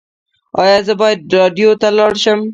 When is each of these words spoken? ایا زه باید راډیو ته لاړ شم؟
ایا 0.61 0.77
زه 0.87 0.93
باید 1.01 1.19
راډیو 1.37 1.69
ته 1.81 1.87
لاړ 1.97 2.13
شم؟ 2.23 2.39